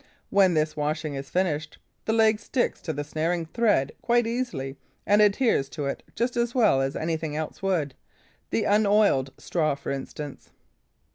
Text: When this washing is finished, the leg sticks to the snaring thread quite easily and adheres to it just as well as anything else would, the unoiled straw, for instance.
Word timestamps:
When 0.31 0.55
this 0.55 0.75
washing 0.75 1.13
is 1.13 1.29
finished, 1.29 1.77
the 2.05 2.11
leg 2.11 2.39
sticks 2.39 2.81
to 2.81 2.91
the 2.91 3.03
snaring 3.03 3.45
thread 3.45 3.91
quite 4.01 4.25
easily 4.25 4.75
and 5.05 5.21
adheres 5.21 5.69
to 5.77 5.85
it 5.85 6.01
just 6.15 6.35
as 6.35 6.55
well 6.55 6.81
as 6.81 6.95
anything 6.95 7.35
else 7.35 7.61
would, 7.61 7.93
the 8.49 8.63
unoiled 8.63 9.31
straw, 9.37 9.75
for 9.75 9.91
instance. 9.91 10.49